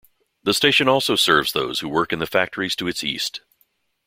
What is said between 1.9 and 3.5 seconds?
in the factories to its east.